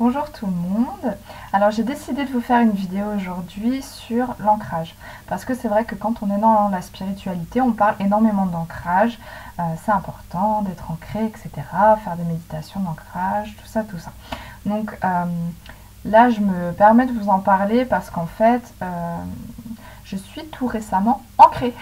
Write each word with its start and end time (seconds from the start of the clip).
Bonjour 0.00 0.30
tout 0.30 0.46
le 0.46 0.52
monde. 0.52 1.16
Alors 1.52 1.72
j'ai 1.72 1.82
décidé 1.82 2.24
de 2.24 2.30
vous 2.30 2.40
faire 2.40 2.60
une 2.60 2.70
vidéo 2.70 3.04
aujourd'hui 3.16 3.82
sur 3.82 4.36
l'ancrage. 4.38 4.94
Parce 5.26 5.44
que 5.44 5.54
c'est 5.54 5.66
vrai 5.66 5.84
que 5.84 5.96
quand 5.96 6.22
on 6.22 6.32
est 6.32 6.38
dans 6.38 6.68
la 6.68 6.82
spiritualité, 6.82 7.60
on 7.60 7.72
parle 7.72 7.96
énormément 7.98 8.46
d'ancrage. 8.46 9.18
Euh, 9.58 9.62
c'est 9.84 9.90
important 9.90 10.62
d'être 10.62 10.88
ancré, 10.92 11.24
etc. 11.24 11.50
Faire 12.04 12.14
des 12.16 12.22
méditations 12.22 12.78
d'ancrage, 12.78 13.56
tout 13.60 13.66
ça, 13.66 13.82
tout 13.82 13.98
ça. 13.98 14.12
Donc 14.66 14.96
euh, 15.02 15.24
là 16.04 16.30
je 16.30 16.38
me 16.42 16.70
permets 16.70 17.06
de 17.06 17.12
vous 17.12 17.28
en 17.28 17.40
parler 17.40 17.84
parce 17.84 18.08
qu'en 18.08 18.26
fait 18.26 18.62
euh, 18.82 19.16
je 20.04 20.14
suis 20.14 20.44
tout 20.46 20.68
récemment 20.68 21.22
ancrée. 21.38 21.74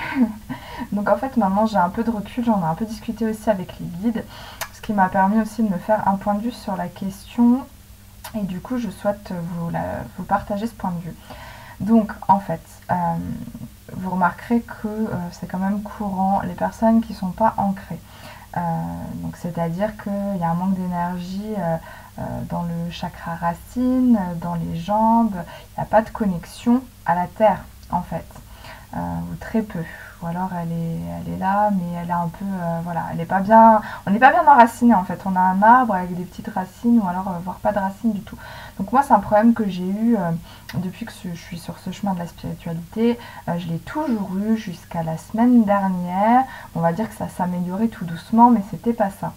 Donc 0.92 1.10
en 1.10 1.18
fait 1.18 1.36
maintenant 1.36 1.66
j'ai 1.66 1.76
un 1.76 1.90
peu 1.90 2.02
de 2.02 2.10
recul, 2.10 2.46
j'en 2.46 2.62
ai 2.62 2.64
un 2.64 2.76
peu 2.76 2.86
discuté 2.86 3.26
aussi 3.26 3.50
avec 3.50 3.78
les 3.78 3.86
guides. 3.86 4.24
Ce 4.72 4.80
qui 4.80 4.94
m'a 4.94 5.10
permis 5.10 5.38
aussi 5.42 5.62
de 5.62 5.68
me 5.68 5.78
faire 5.78 6.08
un 6.08 6.16
point 6.16 6.32
de 6.32 6.40
vue 6.40 6.50
sur 6.50 6.76
la 6.76 6.88
question 6.88 7.60
et 8.36 8.42
du 8.42 8.60
coup, 8.60 8.78
je 8.78 8.90
souhaite 8.90 9.32
vous, 9.32 10.24
partager 10.24 10.66
ce 10.66 10.74
point 10.74 10.92
de 10.92 11.00
vue. 11.00 11.14
Donc, 11.80 12.12
en 12.28 12.40
fait, 12.40 12.62
euh, 12.90 12.94
vous 13.92 14.10
remarquerez 14.10 14.60
que 14.60 14.88
euh, 14.88 15.08
c'est 15.32 15.46
quand 15.46 15.58
même 15.58 15.82
courant 15.82 16.40
les 16.42 16.54
personnes 16.54 17.02
qui 17.02 17.12
ne 17.12 17.18
sont 17.18 17.30
pas 17.30 17.54
ancrées. 17.56 18.00
Euh, 18.56 18.60
donc, 19.16 19.36
c'est-à-dire 19.36 19.96
qu'il 20.02 20.40
y 20.40 20.44
a 20.44 20.50
un 20.50 20.54
manque 20.54 20.74
d'énergie 20.74 21.54
dans 22.48 22.62
le 22.62 22.90
chakra 22.90 23.34
racine, 23.34 24.18
dans 24.40 24.54
les 24.54 24.76
jambes. 24.76 25.34
Il 25.34 25.80
n'y 25.80 25.82
a 25.82 25.86
pas 25.86 26.00
de 26.00 26.08
connexion 26.08 26.82
à 27.04 27.14
la 27.14 27.26
terre, 27.26 27.62
en 27.90 28.00
fait, 28.00 28.26
ou 28.94 29.34
très 29.38 29.60
peu 29.60 29.84
ou 30.22 30.26
alors 30.26 30.50
elle 30.54 30.72
est, 30.72 31.38
là, 31.38 31.70
mais 31.70 32.00
elle 32.00 32.08
est 32.08 32.12
un 32.12 32.28
peu, 32.28 32.44
euh, 32.44 32.80
voilà, 32.84 33.04
elle 33.12 33.20
est 33.20 33.26
pas 33.26 33.40
bien, 33.40 33.80
on 34.06 34.10
n'est 34.10 34.18
pas 34.18 34.30
bien 34.30 34.46
enraciné 34.46 34.94
en 34.94 35.04
fait. 35.04 35.20
On 35.26 35.36
a 35.36 35.40
un 35.40 35.62
arbre 35.62 35.94
avec 35.94 36.14
des 36.16 36.24
petites 36.24 36.48
racines 36.48 36.98
ou 37.02 37.08
alors 37.08 37.28
euh, 37.28 37.38
voire 37.44 37.56
pas 37.56 37.72
de 37.72 37.78
racines 37.78 38.12
du 38.12 38.20
tout. 38.20 38.36
Donc 38.78 38.92
moi 38.92 39.02
c'est 39.02 39.12
un 39.12 39.20
problème 39.20 39.52
que 39.52 39.68
j'ai 39.68 39.86
eu 39.86 40.16
euh, 40.16 40.30
depuis 40.76 41.04
que 41.04 41.12
je 41.12 41.34
suis 41.34 41.58
sur 41.58 41.78
ce 41.78 41.90
chemin 41.90 42.14
de 42.14 42.18
la 42.18 42.26
spiritualité. 42.26 43.18
je 43.46 43.66
l'ai 43.68 43.78
toujours 43.78 44.30
eu 44.36 44.56
jusqu'à 44.56 45.02
la 45.02 45.18
semaine 45.18 45.64
dernière. 45.64 46.44
On 46.74 46.80
va 46.80 46.92
dire 46.92 47.08
que 47.08 47.14
ça 47.14 47.28
s'améliorait 47.28 47.88
tout 47.88 48.04
doucement, 48.04 48.50
mais 48.50 48.62
c'était 48.70 48.92
pas 48.92 49.10
ça. 49.10 49.32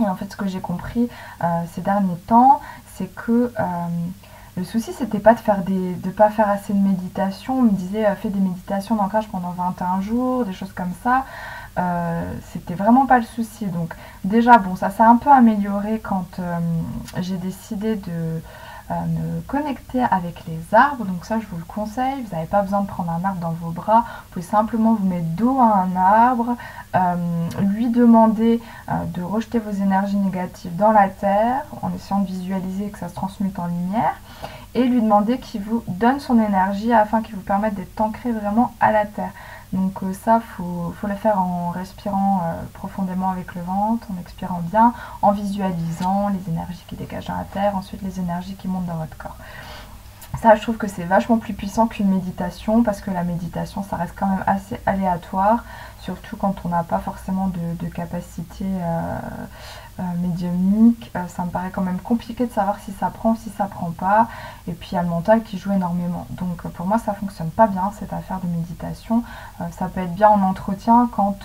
Et 0.00 0.08
en 0.08 0.14
fait 0.16 0.30
ce 0.30 0.36
que 0.36 0.46
j'ai 0.46 0.60
compris 0.60 1.08
ces 1.74 1.80
derniers 1.80 2.16
temps, 2.26 2.60
c'est 2.94 3.14
que 3.14 3.52
le 4.56 4.64
souci, 4.64 4.92
c'était 4.92 5.18
pas 5.18 5.34
de 5.34 5.40
faire 5.40 5.62
des, 5.62 5.94
de 5.96 6.10
pas 6.10 6.30
faire 6.30 6.48
assez 6.48 6.72
de 6.72 6.78
méditation. 6.78 7.58
On 7.58 7.62
me 7.62 7.70
disait, 7.70 8.06
euh, 8.06 8.14
fais 8.14 8.28
des 8.28 8.38
méditations 8.38 8.94
d'ancrage 8.94 9.28
pendant 9.28 9.50
21 9.50 10.00
jours, 10.00 10.44
des 10.44 10.52
choses 10.52 10.72
comme 10.72 10.92
ça. 11.02 11.24
Euh, 11.76 12.32
c'était 12.52 12.74
vraiment 12.74 13.06
pas 13.06 13.18
le 13.18 13.24
souci. 13.24 13.66
Donc, 13.66 13.94
déjà, 14.24 14.58
bon, 14.58 14.76
ça 14.76 14.90
s'est 14.90 15.02
un 15.02 15.16
peu 15.16 15.30
amélioré 15.30 16.00
quand 16.00 16.38
euh, 16.38 16.58
j'ai 17.20 17.36
décidé 17.36 17.96
de 17.96 18.40
me 18.90 19.40
connecter 19.46 20.02
avec 20.02 20.44
les 20.46 20.60
arbres. 20.72 21.06
Donc, 21.06 21.24
ça, 21.24 21.40
je 21.40 21.46
vous 21.46 21.56
le 21.56 21.64
conseille. 21.64 22.22
Vous 22.22 22.36
n'avez 22.36 22.46
pas 22.46 22.60
besoin 22.60 22.82
de 22.82 22.86
prendre 22.86 23.10
un 23.10 23.24
arbre 23.24 23.40
dans 23.40 23.52
vos 23.52 23.70
bras. 23.70 24.00
Vous 24.00 24.32
pouvez 24.32 24.44
simplement 24.44 24.92
vous 24.92 25.06
mettre 25.06 25.26
dos 25.28 25.58
à 25.58 25.84
un 25.84 25.96
arbre, 25.96 26.54
lui 27.62 27.88
demander 27.88 28.60
de 29.14 29.22
rejeter 29.22 29.58
vos 29.58 29.70
énergies 29.70 30.18
négatives 30.18 30.76
dans 30.76 30.92
la 30.92 31.08
terre 31.08 31.64
en 31.80 31.94
essayant 31.94 32.20
de 32.20 32.26
visualiser 32.26 32.90
que 32.90 32.98
ça 32.98 33.08
se 33.08 33.14
transmute 33.14 33.58
en 33.58 33.68
lumière 33.68 34.16
et 34.74 34.84
lui 34.84 35.00
demander 35.00 35.38
qu'il 35.38 35.62
vous 35.62 35.82
donne 35.86 36.20
son 36.20 36.38
énergie 36.38 36.92
afin 36.92 37.22
qu'il 37.22 37.36
vous 37.36 37.42
permette 37.42 37.74
d'être 37.74 38.00
ancré 38.00 38.32
vraiment 38.32 38.74
à 38.80 38.92
la 38.92 39.06
terre. 39.06 39.30
Donc 39.74 40.04
euh, 40.04 40.12
ça, 40.12 40.40
il 40.40 40.54
faut, 40.54 41.08
le 41.08 41.14
faire 41.16 41.40
en 41.40 41.70
respirant 41.70 42.42
euh, 42.44 42.62
profondément 42.74 43.30
avec 43.30 43.56
le 43.56 43.62
ventre, 43.62 44.06
en 44.10 44.20
expirant 44.20 44.60
bien, 44.62 44.94
en 45.20 45.32
visualisant 45.32 46.28
les 46.28 46.52
énergies 46.52 46.84
qui 46.86 46.94
dégagent 46.94 47.26
dans 47.26 47.36
la 47.36 47.44
terre, 47.44 47.76
ensuite 47.76 48.00
les 48.02 48.20
énergies 48.20 48.54
qui 48.54 48.68
montent 48.68 48.86
dans 48.86 48.98
votre 48.98 49.16
corps. 49.16 49.36
Ça, 50.44 50.56
je 50.56 50.60
trouve 50.60 50.76
que 50.76 50.88
c'est 50.88 51.04
vachement 51.04 51.38
plus 51.38 51.54
puissant 51.54 51.86
qu'une 51.86 52.10
méditation 52.10 52.82
parce 52.82 53.00
que 53.00 53.10
la 53.10 53.24
méditation, 53.24 53.82
ça 53.82 53.96
reste 53.96 54.12
quand 54.14 54.26
même 54.26 54.44
assez 54.46 54.78
aléatoire, 54.84 55.64
surtout 56.02 56.36
quand 56.36 56.54
on 56.66 56.68
n'a 56.68 56.82
pas 56.82 56.98
forcément 56.98 57.50
de, 57.80 57.88
capacité 57.88 58.66
euh, 58.66 59.18
euh, 60.00 60.02
médiumnique. 60.20 61.10
Euh, 61.16 61.26
ça 61.28 61.46
me 61.46 61.50
paraît 61.50 61.70
quand 61.70 61.80
même 61.80 61.98
compliqué 61.98 62.44
de 62.44 62.52
savoir 62.52 62.78
si 62.80 62.92
ça 62.92 63.06
prend 63.06 63.30
ou 63.30 63.36
si 63.36 63.48
ça 63.56 63.64
prend 63.64 63.90
pas. 63.92 64.28
Et 64.68 64.72
puis 64.72 64.90
il 64.92 64.96
y 64.96 64.98
a 64.98 65.02
le 65.02 65.08
mental 65.08 65.42
qui 65.42 65.56
joue 65.56 65.72
énormément. 65.72 66.26
Donc 66.32 66.60
pour 66.72 66.84
moi, 66.84 66.98
ça 66.98 67.14
fonctionne 67.14 67.48
pas 67.48 67.66
bien 67.66 67.90
cette 67.98 68.12
affaire 68.12 68.40
de 68.40 68.46
méditation. 68.46 69.24
ça 69.70 69.88
peut 69.88 70.00
être 70.00 70.14
bien 70.14 70.28
en 70.28 70.42
entretien 70.42 71.08
quand, 71.10 71.38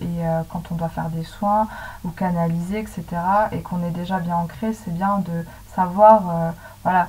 et, 0.00 0.22
quand 0.52 0.70
on 0.70 0.76
doit 0.76 0.90
faire 0.90 1.08
des 1.08 1.24
soins 1.24 1.66
ou 2.04 2.10
canaliser, 2.10 2.78
etc. 2.78 3.04
Et 3.50 3.62
qu'on 3.62 3.82
est 3.82 3.90
déjà 3.90 4.20
bien 4.20 4.36
ancré, 4.36 4.72
c'est 4.74 4.94
bien 4.94 5.18
de 5.18 5.44
savoir, 5.74 6.52
voilà 6.84 7.08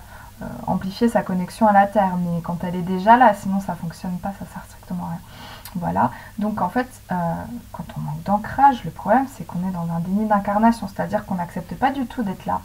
amplifier 0.67 1.09
sa 1.09 1.21
connexion 1.21 1.67
à 1.67 1.73
la 1.73 1.87
Terre. 1.87 2.15
Mais 2.17 2.41
quand 2.41 2.63
elle 2.63 2.75
est 2.75 2.81
déjà 2.81 3.17
là, 3.17 3.33
sinon 3.33 3.59
ça 3.59 3.75
fonctionne 3.75 4.17
pas, 4.17 4.31
ça 4.39 4.45
sert 4.53 4.63
strictement 4.65 5.05
à 5.05 5.09
rien. 5.09 5.21
Voilà, 5.77 6.11
donc 6.39 6.61
en 6.61 6.69
fait, 6.69 6.87
euh, 7.11 7.15
quand 7.73 7.83
on 7.97 7.99
manque 7.99 8.23
d'ancrage, 8.23 8.85
le 8.85 8.91
problème 8.91 9.25
c'est 9.35 9.45
qu'on 9.45 9.59
est 9.67 9.73
dans 9.73 9.87
un 9.93 9.99
déni 9.99 10.25
d'incarnation, 10.25 10.87
c'est-à-dire 10.87 11.25
qu'on 11.25 11.35
n'accepte 11.35 11.75
pas 11.75 11.91
du 11.91 12.05
tout 12.05 12.23
d'être 12.23 12.45
là. 12.45 12.61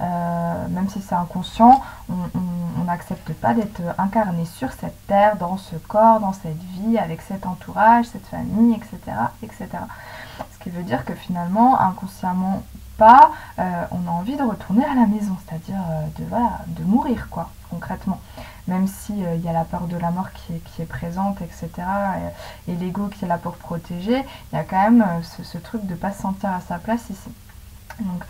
Euh, 0.00 0.68
même 0.68 0.88
si 0.88 1.02
c'est 1.02 1.14
inconscient, 1.14 1.82
on 2.08 2.84
n'accepte 2.84 3.32
pas 3.34 3.52
d'être 3.52 3.82
incarné 3.98 4.46
sur 4.46 4.72
cette 4.72 5.06
terre, 5.06 5.36
dans 5.36 5.58
ce 5.58 5.76
corps, 5.76 6.20
dans 6.20 6.32
cette 6.32 6.60
vie, 6.62 6.96
avec 6.98 7.20
cet 7.20 7.46
entourage, 7.46 8.06
cette 8.06 8.26
famille, 8.26 8.74
etc. 8.74 8.98
etc. 9.42 9.68
Ce 10.52 10.58
qui 10.58 10.70
veut 10.70 10.82
dire 10.82 11.04
que 11.04 11.14
finalement, 11.14 11.78
inconsciemment 11.78 12.62
pas, 12.96 13.32
euh, 13.58 13.84
on 13.90 14.08
a 14.08 14.10
envie 14.10 14.36
de 14.36 14.42
retourner 14.42 14.84
à 14.84 14.94
la 14.94 15.06
maison, 15.06 15.36
c'est-à-dire 15.46 15.80
euh, 15.90 16.64
de, 16.66 16.84
mourir, 16.84 17.28
quoi, 17.30 17.50
concrètement. 17.70 18.20
Même 18.68 18.86
s'il 18.86 19.18
il 19.18 19.26
euh, 19.26 19.36
y 19.36 19.48
a 19.48 19.52
la 19.52 19.64
peur 19.64 19.86
de 19.86 19.96
la 19.96 20.10
mort 20.10 20.32
qui 20.32 20.54
est, 20.54 20.58
qui 20.58 20.82
est 20.82 20.86
présente, 20.86 21.40
etc., 21.42 21.70
et, 22.68 22.76
l'ego 22.76 23.08
qui 23.08 23.24
est 23.24 23.28
là 23.28 23.38
pour 23.38 23.56
protéger, 23.56 24.24
il 24.52 24.56
y 24.56 24.58
a 24.58 24.64
quand 24.64 24.90
même 24.90 25.04
ce, 25.22 25.58
truc 25.58 25.84
de 25.86 25.92
ne 25.92 25.98
pas 25.98 26.12
se 26.12 26.22
sentir 26.22 26.50
à 26.50 26.60
sa 26.60 26.78
place 26.78 27.10
ici. 27.10 27.30
Donc, 28.00 28.24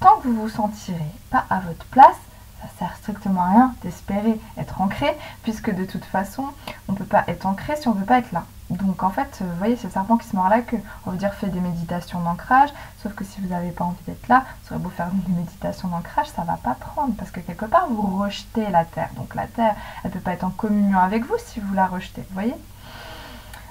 tant 0.00 0.16
que 0.18 0.28
vous 0.28 0.42
vous 0.42 0.48
sentirez 0.48 1.12
pas 1.30 1.44
à 1.50 1.60
votre 1.60 1.84
place, 1.86 2.16
ça 2.60 2.68
sert 2.78 2.96
strictement 2.96 3.42
à 3.42 3.50
rien 3.50 3.74
d'espérer 3.82 4.40
être 4.56 4.80
ancré, 4.80 5.16
puisque 5.42 5.72
de 5.74 5.84
toute 5.84 6.04
façon, 6.04 6.44
on 6.88 6.92
ne 6.92 6.98
peut 6.98 7.04
pas 7.04 7.24
être 7.28 7.46
ancré 7.46 7.76
si 7.76 7.88
on 7.88 7.94
ne 7.94 8.00
veut 8.00 8.06
pas 8.06 8.18
être 8.18 8.32
là. 8.32 8.44
Donc 8.70 9.02
en 9.02 9.08
fait, 9.08 9.38
vous 9.40 9.56
voyez, 9.56 9.76
c'est 9.76 9.86
le 9.86 9.92
serpent 9.92 10.18
qui 10.18 10.28
se 10.28 10.36
mord 10.36 10.48
la 10.50 10.60
queue. 10.60 10.80
On 11.06 11.12
veut 11.12 11.16
dire 11.16 11.32
fait 11.32 11.48
des 11.48 11.60
méditations 11.60 12.20
d'ancrage, 12.20 12.68
sauf 13.02 13.14
que 13.14 13.24
si 13.24 13.40
vous 13.40 13.48
n'avez 13.48 13.70
pas 13.70 13.84
envie 13.84 14.02
d'être 14.06 14.28
là, 14.28 14.44
vous 14.64 14.74
aurez 14.74 14.82
beau 14.84 14.90
faire 14.90 15.08
des 15.10 15.32
méditations 15.32 15.88
d'ancrage, 15.88 16.28
ça 16.28 16.42
va 16.42 16.58
pas 16.58 16.74
prendre, 16.74 17.14
parce 17.14 17.30
que 17.30 17.40
quelque 17.40 17.64
part, 17.64 17.86
vous 17.88 18.18
rejetez 18.18 18.68
la 18.70 18.84
Terre. 18.84 19.08
Donc 19.16 19.34
la 19.34 19.46
Terre, 19.46 19.74
elle 20.04 20.10
peut 20.10 20.20
pas 20.20 20.32
être 20.32 20.44
en 20.44 20.50
communion 20.50 20.98
avec 20.98 21.24
vous 21.24 21.36
si 21.38 21.60
vous 21.60 21.72
la 21.72 21.86
rejetez, 21.86 22.20
vous 22.28 22.34
voyez? 22.34 22.54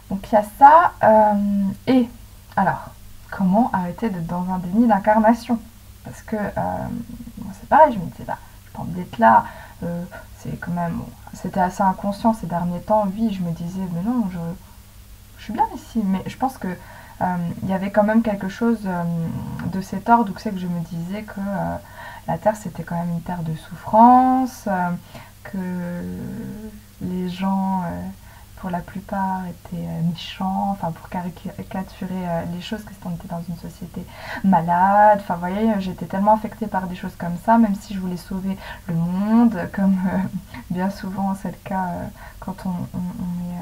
Donc 0.09 0.27
il 0.31 0.33
y 0.33 0.37
a 0.37 0.43
ça. 0.57 0.93
Euh, 1.03 1.63
et 1.85 2.09
alors, 2.55 2.89
comment 3.29 3.69
arrêter 3.73 4.09
d'être 4.09 4.25
dans 4.25 4.51
un 4.51 4.57
déni 4.57 4.87
d'incarnation? 4.87 5.59
Parce 6.03 6.23
que 6.23 6.37
euh, 6.37 6.87
c'est 7.59 7.69
pareil, 7.69 7.93
je 7.93 7.99
me 7.99 8.05
disais, 8.05 8.23
bah, 8.23 8.37
je 8.73 8.81
envie 8.81 8.93
d'être 8.93 9.19
là, 9.19 9.45
euh, 9.83 10.03
c'est 10.39 10.59
quand 10.59 10.71
même... 10.71 11.01
C'était 11.33 11.59
assez 11.59 11.83
inconscient 11.83 12.33
ces 12.33 12.47
derniers 12.47 12.81
temps, 12.81 13.05
oui, 13.13 13.31
je 13.31 13.43
me 13.43 13.51
disais, 13.51 13.81
mais 13.93 14.01
non, 14.01 14.27
je 14.31 14.39
je 15.37 15.43
suis 15.43 15.53
bien 15.53 15.67
ici, 15.75 16.01
mais 16.03 16.21
je 16.25 16.37
pense 16.37 16.57
que 16.57 16.67
euh, 17.21 17.35
il 17.63 17.69
y 17.69 17.73
avait 17.73 17.91
quand 17.91 18.03
même 18.03 18.21
quelque 18.21 18.47
chose 18.47 18.79
euh, 18.85 19.03
de 19.71 19.81
cet 19.81 20.09
ordre 20.09 20.31
où 20.33 20.37
c'est 20.37 20.51
que 20.51 20.59
je 20.59 20.67
me 20.67 20.79
disais 20.81 21.23
que 21.23 21.39
euh, 21.39 21.75
la 22.27 22.37
Terre 22.37 22.55
c'était 22.55 22.83
quand 22.83 22.95
même 22.95 23.09
une 23.09 23.21
terre 23.21 23.41
de 23.41 23.55
souffrance, 23.55 24.67
que 25.43 25.57
les 27.01 27.29
gens 27.29 27.83
pour 28.57 28.69
la 28.69 28.79
plupart 28.79 29.43
étaient 29.47 29.87
méchants, 30.11 30.71
enfin 30.71 30.91
pour 30.91 31.07
caricaturer 31.07 32.43
les 32.53 32.59
choses, 32.59 32.83
que 32.83 32.91
on 33.05 33.11
était 33.11 33.29
dans 33.29 33.41
une 33.47 33.55
société 33.55 34.05
malade, 34.43 35.19
enfin 35.21 35.35
vous 35.35 35.39
voyez, 35.39 35.71
j'étais 35.79 36.05
tellement 36.05 36.33
affectée 36.33 36.67
par 36.67 36.87
des 36.87 36.95
choses 36.95 37.15
comme 37.17 37.37
ça, 37.45 37.57
même 37.57 37.75
si 37.75 37.93
je 37.93 37.99
voulais 37.99 38.17
sauver 38.17 38.57
le 38.87 38.95
monde, 38.95 39.57
comme 39.71 39.97
bien 40.69 40.89
souvent 40.89 41.33
c'est 41.41 41.51
le 41.51 41.57
cas 41.63 41.87
quand 42.41 42.65
on 42.65 42.69
est 42.73 43.57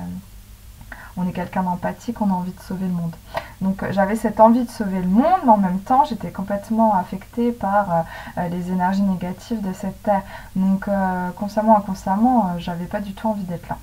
on 1.17 1.27
est 1.27 1.31
quelqu'un 1.31 1.63
d'empathique, 1.63 2.21
on 2.21 2.29
a 2.29 2.33
envie 2.33 2.51
de 2.51 2.59
sauver 2.61 2.87
le 2.87 2.93
monde. 2.93 3.15
Donc 3.61 3.83
euh, 3.83 3.87
j'avais 3.91 4.15
cette 4.15 4.39
envie 4.39 4.63
de 4.63 4.69
sauver 4.69 5.01
le 5.01 5.07
monde, 5.07 5.41
mais 5.45 5.51
en 5.51 5.57
même 5.57 5.79
temps 5.79 6.03
j'étais 6.05 6.31
complètement 6.31 6.93
affectée 6.93 7.51
par 7.51 7.91
euh, 7.91 8.01
euh, 8.37 8.47
les 8.49 8.71
énergies 8.71 9.01
négatives 9.01 9.61
de 9.61 9.73
cette 9.73 10.01
terre. 10.03 10.23
Donc 10.55 10.89
consciemment, 11.35 11.77
inconsciemment, 11.77 12.55
j'avais 12.59 12.85
pas 12.85 12.99
du 12.99 13.13
tout 13.13 13.27
envie 13.27 13.43
d'être 13.43 13.67
là. 13.69 13.77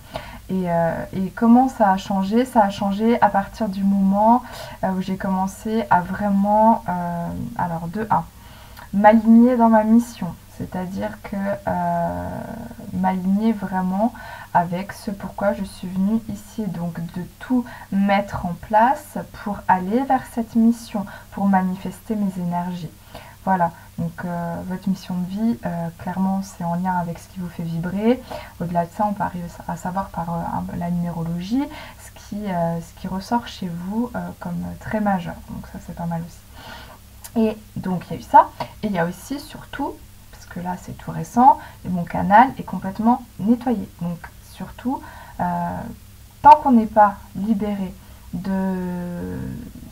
Et, 0.50 1.30
comment 1.34 1.68
ça 1.68 1.90
a 1.90 1.96
changé? 1.96 2.44
Ça 2.44 2.62
a 2.62 2.70
changé 2.70 3.20
à 3.22 3.28
partir 3.28 3.68
du 3.68 3.84
moment 3.84 4.42
où 4.84 5.00
j'ai 5.00 5.16
commencé 5.16 5.84
à 5.90 6.00
vraiment, 6.00 6.84
alors 7.56 7.88
de 7.88 8.06
1, 8.10 8.24
m'aligner 8.92 9.56
dans 9.56 9.68
ma 9.68 9.84
mission. 9.84 10.34
C'est-à-dire 10.62 11.18
que 11.22 11.36
m'aligner 12.92 13.52
vraiment 13.52 14.14
avec 14.54 14.92
ce 14.92 15.10
pourquoi 15.10 15.54
je 15.54 15.64
suis 15.64 15.88
venue 15.88 16.20
ici. 16.28 16.64
Donc 16.66 17.00
de 17.14 17.22
tout 17.40 17.64
mettre 17.90 18.46
en 18.46 18.54
place 18.60 19.18
pour 19.42 19.58
aller 19.66 20.04
vers 20.04 20.22
cette 20.32 20.54
mission, 20.54 21.04
pour 21.32 21.46
manifester 21.48 22.14
mes 22.14 22.40
énergies. 22.40 22.90
Voilà, 23.44 23.72
Donc 23.98 24.24
votre 24.68 24.88
mission 24.88 25.14
de 25.14 25.26
vie, 25.26 25.58
clairement, 25.98 26.42
c'est 26.42 26.64
en 26.64 26.74
lien 26.74 26.96
avec 26.96 27.18
ce 27.18 27.28
qui 27.28 27.40
vous 27.40 27.48
fait 27.48 27.62
vibrer. 27.62 28.22
Au-delà 28.60 28.86
de 28.86 28.90
ça, 28.90 29.06
on 29.06 29.12
peut 29.12 29.22
arriver 29.22 29.46
à 29.68 29.76
savoir 29.76 30.08
par 30.08 30.26
la 30.76 30.90
numérologie 30.90 31.62
ce 32.04 32.10
qui, 32.12 32.40
ce 32.46 33.00
qui 33.00 33.08
ressort 33.08 33.46
chez 33.46 33.68
vous 33.68 34.10
comme 34.40 34.64
très 34.80 35.00
majeur. 35.00 35.34
Donc 35.50 35.66
ça, 35.72 35.78
c'est 35.86 35.94
pas 35.94 36.06
mal 36.06 36.22
aussi. 36.22 36.38
Et 37.36 37.56
donc 37.76 38.04
il 38.08 38.14
y 38.14 38.16
a 38.16 38.20
eu 38.20 38.22
ça. 38.22 38.48
Et 38.82 38.86
il 38.88 38.92
y 38.92 38.98
a 38.98 39.04
aussi 39.04 39.38
surtout 39.40 39.92
là 40.60 40.76
c'est 40.82 40.96
tout 40.98 41.10
récent, 41.10 41.58
et 41.84 41.88
mon 41.88 42.04
canal 42.04 42.50
est 42.58 42.62
complètement 42.62 43.22
nettoyé. 43.38 43.88
Donc 44.00 44.18
surtout, 44.52 45.02
euh, 45.40 45.80
tant 46.42 46.56
qu'on 46.62 46.72
n'est 46.72 46.86
pas 46.86 47.16
libéré 47.36 47.94
de 48.32 49.38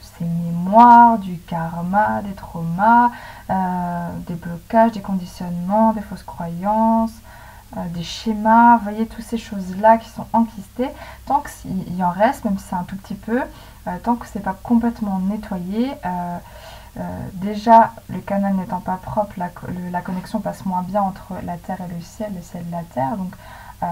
ces 0.00 0.24
mémoires, 0.24 1.18
du 1.18 1.38
karma, 1.38 2.22
des 2.22 2.32
traumas, 2.32 3.10
euh, 3.50 4.08
des 4.26 4.34
blocages, 4.34 4.92
des 4.92 5.00
conditionnements, 5.00 5.92
des 5.92 6.00
fausses 6.00 6.22
croyances, 6.22 7.12
euh, 7.76 7.80
des 7.94 8.02
schémas, 8.02 8.78
voyez, 8.78 9.06
toutes 9.06 9.24
ces 9.24 9.38
choses-là 9.38 9.98
qui 9.98 10.08
sont 10.08 10.26
enquistées, 10.32 10.90
tant 11.26 11.42
qu'il 11.42 11.96
y 11.96 12.02
en 12.02 12.10
reste, 12.10 12.44
même 12.44 12.58
si 12.58 12.64
c'est 12.68 12.76
un 12.76 12.84
tout 12.84 12.96
petit 12.96 13.14
peu, 13.14 13.40
tant 14.02 14.16
que 14.16 14.26
c'est 14.26 14.40
pas 14.40 14.56
complètement 14.62 15.18
nettoyé, 15.18 15.90
déjà, 17.34 17.92
le 18.08 18.18
canal 18.20 18.54
n'étant 18.54 18.80
pas 18.80 18.96
propre, 18.96 19.34
la, 19.36 20.00
connexion 20.00 20.40
passe 20.40 20.64
moins 20.66 20.82
bien 20.82 21.02
entre 21.02 21.34
la 21.44 21.56
Terre 21.56 21.78
et 21.80 21.94
le 21.94 22.00
ciel, 22.00 22.32
le 22.34 22.42
ciel 22.42 22.64
et 22.68 22.70
la 22.70 22.82
Terre. 22.82 23.16
Donc 23.16 23.32
euh, 23.82 23.86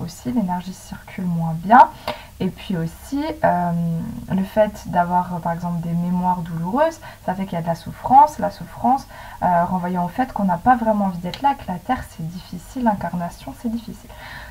aussi, 0.00 0.32
l'énergie 0.32 0.72
circule 0.72 1.24
moins 1.24 1.54
bien. 1.54 1.90
Et 2.38 2.48
puis 2.48 2.76
aussi, 2.76 3.22
euh, 3.44 3.72
le 4.30 4.44
fait 4.44 4.88
d'avoir 4.88 5.40
par 5.40 5.52
exemple 5.52 5.80
des 5.80 5.92
mémoires 5.92 6.38
douloureuses, 6.38 7.00
ça 7.24 7.34
fait 7.34 7.44
qu'il 7.44 7.54
y 7.54 7.58
a 7.58 7.62
de 7.62 7.66
la 7.66 7.74
souffrance. 7.74 8.38
La 8.38 8.50
souffrance 8.50 9.06
renvoyant 9.40 10.04
au 10.04 10.08
fait 10.08 10.32
qu'on 10.32 10.44
n'a 10.44 10.58
pas 10.58 10.76
vraiment 10.76 11.06
envie 11.06 11.18
d'être 11.18 11.42
là, 11.42 11.54
que 11.54 11.70
la 11.70 11.78
Terre 11.78 12.02
c'est 12.10 12.26
difficile, 12.26 12.84
l'incarnation 12.84 13.54
c'est 13.60 13.70
difficile. 13.70 14.10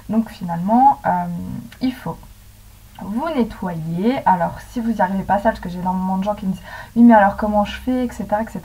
Donc 0.09 0.29
finalement, 0.29 0.99
il 1.81 1.93
faut 1.93 2.17
vous 3.01 3.27
nettoyez. 3.35 4.25
Alors, 4.25 4.59
si 4.71 4.79
vous 4.79 4.91
n'y 4.91 5.01
arrivez 5.01 5.23
pas 5.23 5.37
ça, 5.37 5.49
parce 5.49 5.59
que 5.59 5.69
j'ai 5.69 5.79
énormément 5.79 6.17
de 6.17 6.23
gens 6.23 6.33
qui 6.33 6.45
me 6.45 6.51
disent 6.51 6.61
Oui, 6.95 7.03
mais 7.03 7.13
alors 7.13 7.35
comment 7.35 7.65
je 7.65 7.75
fais, 7.75 8.05
etc. 8.05 8.23
etc. 8.41 8.61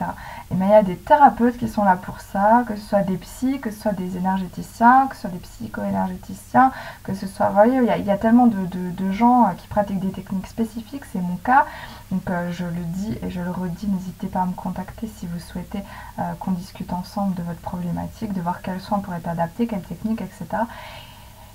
Et 0.51 0.55
bien, 0.55 0.67
il 0.67 0.71
y 0.71 0.75
a 0.75 0.83
des 0.83 0.97
thérapeutes 0.97 1.57
qui 1.57 1.69
sont 1.69 1.85
là 1.85 1.97
pour 1.97 2.21
ça, 2.21 2.65
que 2.67 2.77
ce 2.77 2.83
soit 2.83 3.03
des 3.03 3.17
psys, 3.17 3.61
que 3.61 3.71
ce 3.71 3.81
soit 3.81 3.93
des 3.93 4.17
énergéticiens, 4.17 5.09
que 5.09 5.17
ce 5.17 5.23
soit 5.23 5.31
des 5.31 5.39
psycho-énergéticiens, 5.39 6.71
que 7.03 7.15
ce 7.15 7.27
soit. 7.27 7.49
Vous 7.49 7.55
voyez, 7.55 7.79
il 7.99 8.05
y 8.07 8.11
a, 8.11 8.19
tellement 8.19 8.47
de, 8.47 9.13
gens 9.13 9.47
euh, 9.47 9.53
qui 9.57 9.67
pratiquent 9.67 10.01
des 10.01 10.13
techniques 10.13 10.47
spécifiques, 10.47 11.05
c'est 11.13 11.21
mon 11.21 11.37
cas. 11.37 11.67
Donc, 12.13 12.29
euh, 12.31 12.53
je 12.53 12.65
le 12.65 12.85
dis 12.85 13.19
et 13.23 13.31
je 13.31 13.41
le 13.41 13.51
redis, 13.51 13.89
n'hésitez 13.89 14.29
pas 14.29 14.43
à 14.43 14.47
me 14.47 14.53
contacter 14.53 15.09
si 15.09 15.27
vous 15.27 15.41
souhaitez 15.41 15.81
euh, 16.19 16.23
qu'on 16.39 16.53
discute 16.53 16.93
ensemble 16.93 17.35
de 17.35 17.43
votre 17.43 17.61
problématique, 17.61 18.33
de 18.33 18.41
voir 18.41 18.63
quels 18.63 18.81
soins 18.81 19.01
pourraient 19.01 19.19
être 19.19 19.29
adaptés, 19.29 19.67
quelles 19.67 19.83
techniques, 19.83 20.21
etc. 20.21 20.63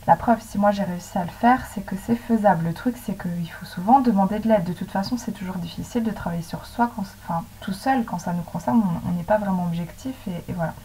La 0.08 0.16
preuve, 0.16 0.40
si 0.40 0.60
moi 0.60 0.70
j'ai 0.70 0.84
réussi 0.84 1.18
à 1.18 1.24
le 1.24 1.32
faire, 1.32 1.66
c'est 1.74 1.84
que 1.84 1.96
c'est 2.06 2.16
faisable. 2.16 2.66
Le 2.66 2.74
truc, 2.74 2.96
c'est 3.04 3.20
qu'il 3.20 3.50
faut 3.50 3.66
souvent 3.66 4.02
demander 4.02 4.38
de 4.38 4.48
l'aide. 4.48 4.64
De 4.64 4.74
toute 4.74 4.92
façon, 4.92 5.18
c'est 5.18 5.32
toujours 5.32 5.56
difficile 5.56 6.04
de 6.04 6.12
travailler 6.12 6.44
sur 6.44 6.68
soi, 6.68 6.92
enfin 6.98 7.44
tout 7.60 7.74
seul, 7.74 8.06
quand 8.06 8.20
ça 8.20 8.34
nous 8.34 8.44
concerne, 8.44 8.84
on 9.08 9.12
n'est 9.14 9.24
pas 9.24 9.40
vraiment 9.40 9.66
objectif 9.66 10.16
et, 10.28 10.54
voilà. 10.54 10.76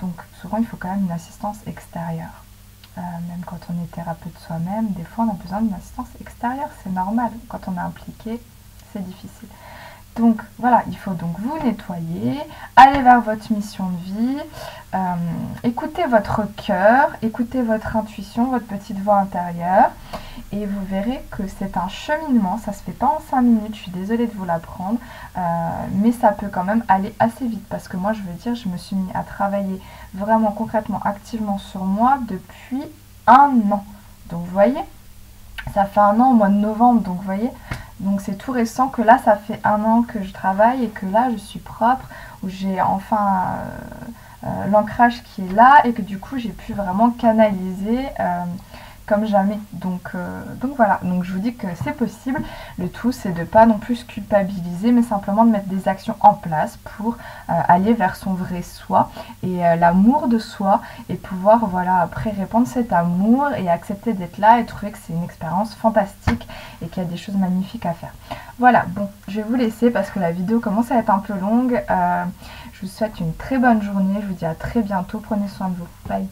Donc 0.00 0.14
souvent, 0.40 0.58
il 0.58 0.66
faut 0.66 0.76
quand 0.76 0.90
même 0.90 1.04
une 1.04 1.12
assistance 1.12 1.58
extérieure. 1.66 2.44
Euh, 2.96 3.00
même 3.28 3.42
quand 3.46 3.60
on 3.70 3.84
est 3.84 3.92
thérapeute 3.92 4.36
soi-même, 4.40 4.88
des 4.88 5.04
fois 5.04 5.24
on 5.24 5.30
a 5.30 5.34
besoin 5.34 5.60
d'une 5.60 5.74
assistance 5.74 6.08
extérieure, 6.20 6.70
c'est 6.82 6.90
normal. 6.90 7.30
Quand 7.48 7.60
on 7.68 7.76
est 7.76 7.78
impliqué, 7.78 8.40
c'est 8.92 9.04
difficile. 9.04 9.48
Donc 10.18 10.42
voilà, 10.58 10.82
il 10.88 10.96
faut 10.96 11.12
donc 11.12 11.38
vous 11.38 11.56
nettoyer, 11.64 12.40
aller 12.74 13.02
vers 13.02 13.20
votre 13.20 13.52
mission 13.52 13.86
de 13.86 14.04
vie, 14.04 14.38
euh, 14.92 14.98
écoutez 15.62 16.04
votre 16.06 16.42
cœur, 16.56 17.10
écoutez 17.22 17.62
votre 17.62 17.96
intuition, 17.96 18.46
votre 18.46 18.66
petite 18.66 18.98
voix 18.98 19.18
intérieure, 19.18 19.92
et 20.50 20.66
vous 20.66 20.84
verrez 20.86 21.24
que 21.30 21.44
c'est 21.46 21.76
un 21.76 21.86
cheminement, 21.86 22.58
ça 22.58 22.72
se 22.72 22.82
fait 22.82 22.90
pas 22.90 23.06
en 23.06 23.20
5 23.30 23.42
minutes, 23.42 23.76
je 23.76 23.82
suis 23.82 23.90
désolée 23.92 24.26
de 24.26 24.34
vous 24.34 24.44
l'apprendre, 24.44 24.98
euh, 25.36 25.40
mais 25.92 26.10
ça 26.10 26.32
peut 26.32 26.48
quand 26.50 26.64
même 26.64 26.82
aller 26.88 27.14
assez 27.20 27.46
vite, 27.46 27.66
parce 27.68 27.86
que 27.86 27.96
moi 27.96 28.12
je 28.12 28.22
veux 28.22 28.34
dire, 28.42 28.56
je 28.56 28.68
me 28.68 28.76
suis 28.76 28.96
mis 28.96 29.12
à 29.14 29.22
travailler 29.22 29.80
vraiment 30.14 30.50
concrètement, 30.50 31.00
activement 31.04 31.58
sur 31.58 31.84
moi 31.84 32.18
depuis 32.26 32.82
un 33.28 33.52
an. 33.70 33.84
Donc 34.30 34.40
vous 34.40 34.52
voyez, 34.52 34.80
ça 35.74 35.84
fait 35.84 36.00
un 36.00 36.18
an 36.18 36.32
au 36.32 36.34
mois 36.34 36.48
de 36.48 36.54
novembre, 36.54 37.02
donc 37.02 37.18
vous 37.18 37.22
voyez, 37.22 37.50
donc 38.00 38.20
c'est 38.20 38.36
tout 38.36 38.52
récent 38.52 38.88
que 38.88 39.02
là, 39.02 39.18
ça 39.18 39.36
fait 39.36 39.60
un 39.64 39.82
an 39.84 40.02
que 40.02 40.22
je 40.22 40.32
travaille 40.32 40.84
et 40.84 40.88
que 40.88 41.06
là, 41.06 41.28
je 41.32 41.36
suis 41.36 41.58
propre, 41.58 42.06
où 42.42 42.48
j'ai 42.48 42.80
enfin 42.80 43.44
euh, 44.44 44.46
euh, 44.46 44.66
l'ancrage 44.70 45.22
qui 45.24 45.42
est 45.42 45.52
là 45.52 45.80
et 45.84 45.92
que 45.92 46.02
du 46.02 46.18
coup, 46.18 46.38
j'ai 46.38 46.50
pu 46.50 46.72
vraiment 46.72 47.10
canaliser 47.10 48.06
euh, 48.20 48.44
comme 49.08 49.24
jamais. 49.24 49.58
Donc, 49.72 50.10
euh, 50.14 50.42
donc 50.60 50.76
voilà, 50.76 51.00
donc 51.02 51.24
je 51.24 51.32
vous 51.32 51.38
dis 51.38 51.54
que 51.54 51.66
c'est 51.82 51.92
possible. 51.92 52.40
Le 52.78 52.88
tout, 52.88 53.10
c'est 53.10 53.32
de 53.32 53.44
pas 53.44 53.66
non 53.66 53.78
plus 53.78 54.04
culpabiliser, 54.04 54.92
mais 54.92 55.02
simplement 55.02 55.44
de 55.44 55.50
mettre 55.50 55.68
des 55.68 55.88
actions 55.88 56.16
en 56.20 56.34
place 56.34 56.78
pour 56.96 57.14
euh, 57.14 57.52
aller 57.66 57.94
vers 57.94 58.16
son 58.16 58.34
vrai 58.34 58.62
soi 58.62 59.10
et 59.42 59.66
euh, 59.66 59.76
l'amour 59.76 60.28
de 60.28 60.38
soi 60.38 60.82
et 61.08 61.14
pouvoir, 61.14 61.66
voilà, 61.66 62.00
après 62.00 62.30
répandre 62.30 62.66
cet 62.66 62.92
amour 62.92 63.48
et 63.56 63.68
accepter 63.68 64.12
d'être 64.12 64.38
là 64.38 64.60
et 64.60 64.66
trouver 64.66 64.92
que 64.92 64.98
c'est 64.98 65.12
une 65.12 65.24
expérience 65.24 65.74
fantastique 65.74 66.46
et 66.82 66.86
qu'il 66.88 67.02
y 67.02 67.06
a 67.06 67.08
des 67.08 67.16
choses 67.16 67.36
magnifiques 67.36 67.86
à 67.86 67.94
faire. 67.94 68.12
Voilà, 68.58 68.84
bon, 68.88 69.08
je 69.28 69.36
vais 69.36 69.42
vous 69.42 69.54
laisser 69.54 69.90
parce 69.90 70.10
que 70.10 70.20
la 70.20 70.32
vidéo 70.32 70.60
commence 70.60 70.90
à 70.90 70.96
être 70.96 71.10
un 71.10 71.20
peu 71.20 71.34
longue. 71.34 71.82
je 72.72 72.80
vous 72.82 72.88
souhaite 72.88 73.20
une 73.20 73.34
très 73.34 73.58
bonne 73.58 73.82
journée. 73.82 74.20
Je 74.20 74.26
vous 74.26 74.34
dis 74.34 74.44
à 74.46 74.54
très 74.54 74.82
bientôt. 74.82 75.20
Prenez 75.20 75.48
soin 75.48 75.68
de 75.68 75.76
vous. 75.76 75.86
Bye. 76.08 76.26